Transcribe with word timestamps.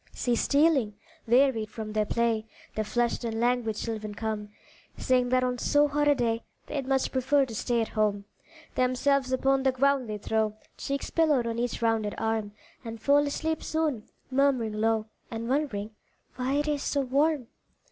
See 0.15 0.35
stealing, 0.35 0.95
wearied 1.27 1.69
from 1.69 1.93
their 1.93 2.07
play, 2.07 2.47
The 2.73 2.83
flushed 2.83 3.23
and 3.23 3.39
languid 3.39 3.75
children 3.75 4.15
come, 4.15 4.49
Saying 4.97 5.29
that 5.29 5.43
on 5.43 5.59
so 5.59 5.87
hot 5.87 6.07
a 6.07 6.15
day 6.15 6.41
They'd 6.65 6.87
much 6.87 7.11
prefer 7.11 7.45
to 7.45 7.53
stay 7.53 7.81
at 7.81 7.89
home. 7.89 8.25
Themselves 8.73 9.31
upon 9.31 9.61
the 9.61 9.71
ground 9.71 10.09
they 10.09 10.17
throw, 10.17 10.55
Cheeks 10.75 11.11
pillowed 11.11 11.45
on 11.45 11.59
each 11.59 11.83
rounded 11.83 12.15
arm 12.17 12.53
And 12.83 12.99
fall 12.99 13.27
asleep 13.27 13.61
soon, 13.61 14.09
murmuring 14.31 14.73
low, 14.73 15.05
And 15.29 15.47
wondering 15.47 15.91
"why 16.35 16.53
it 16.55 16.67
is 16.67 16.81
so 16.81 17.01
warm?" 17.01 17.49